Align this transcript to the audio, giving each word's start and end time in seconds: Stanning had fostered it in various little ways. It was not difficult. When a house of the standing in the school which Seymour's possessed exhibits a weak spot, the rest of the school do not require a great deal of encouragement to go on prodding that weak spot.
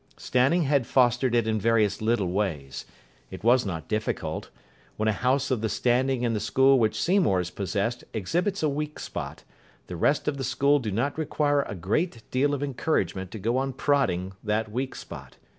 Stanning 0.17 0.63
had 0.63 0.87
fostered 0.87 1.35
it 1.35 1.45
in 1.47 1.59
various 1.61 2.01
little 2.01 2.31
ways. 2.31 2.85
It 3.29 3.43
was 3.43 3.67
not 3.67 3.87
difficult. 3.87 4.49
When 4.97 5.07
a 5.07 5.11
house 5.11 5.51
of 5.51 5.61
the 5.61 5.69
standing 5.69 6.23
in 6.23 6.33
the 6.33 6.39
school 6.39 6.79
which 6.79 6.99
Seymour's 6.99 7.51
possessed 7.51 8.03
exhibits 8.11 8.63
a 8.63 8.67
weak 8.69 8.97
spot, 8.97 9.43
the 9.85 9.95
rest 9.95 10.27
of 10.27 10.37
the 10.37 10.43
school 10.43 10.79
do 10.79 10.89
not 10.89 11.19
require 11.19 11.61
a 11.61 11.75
great 11.75 12.23
deal 12.31 12.55
of 12.55 12.63
encouragement 12.63 13.29
to 13.29 13.37
go 13.37 13.57
on 13.57 13.73
prodding 13.73 14.31
that 14.43 14.71
weak 14.71 14.95
spot. 14.95 15.37